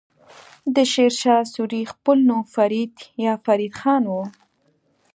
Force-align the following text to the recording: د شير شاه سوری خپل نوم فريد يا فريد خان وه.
د 0.75 0.77
شير 0.91 1.13
شاه 1.21 1.43
سوری 1.53 1.81
خپل 1.93 2.17
نوم 2.29 2.41
فريد 2.53 2.93
يا 3.25 3.33
فريد 3.45 3.71
خان 3.79 4.03
وه. 4.13 4.25